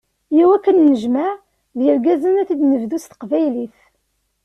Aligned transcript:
Yyaw 0.35 0.51
akk 0.55 0.65
ad 0.67 0.73
d-nennejmeɛ, 0.77 1.31
d 1.77 1.79
yirgazen 1.83 2.39
ad 2.41 2.47
t-id-nebdu 2.47 2.97
s 3.03 3.05
teqbaylit. 3.05 3.77